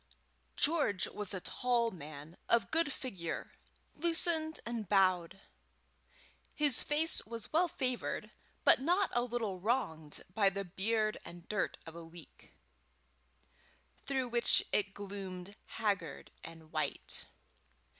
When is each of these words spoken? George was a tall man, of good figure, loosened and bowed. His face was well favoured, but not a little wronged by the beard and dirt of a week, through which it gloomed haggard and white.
George 0.55 1.05
was 1.09 1.31
a 1.31 1.39
tall 1.41 1.91
man, 1.91 2.35
of 2.49 2.71
good 2.71 2.91
figure, 2.91 3.51
loosened 3.95 4.59
and 4.65 4.89
bowed. 4.89 5.41
His 6.55 6.81
face 6.81 7.23
was 7.27 7.53
well 7.53 7.67
favoured, 7.67 8.31
but 8.63 8.81
not 8.81 9.11
a 9.13 9.21
little 9.21 9.59
wronged 9.59 10.23
by 10.33 10.49
the 10.49 10.65
beard 10.65 11.19
and 11.23 11.47
dirt 11.47 11.77
of 11.85 11.95
a 11.95 12.03
week, 12.03 12.55
through 14.03 14.29
which 14.29 14.65
it 14.71 14.95
gloomed 14.95 15.55
haggard 15.67 16.31
and 16.43 16.71
white. 16.71 17.27